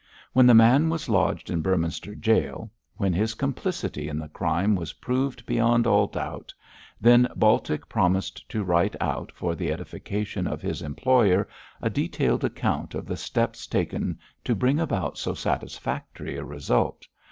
[0.33, 4.93] When the man was lodged in Beorminster Jail when his complicity in the crime was
[4.93, 6.51] proved beyond all doubt
[6.99, 11.47] then Baltic promised to write out, for the edification of his employer,
[11.83, 17.05] a detailed account of the steps taken to bring about so satisfactory a result.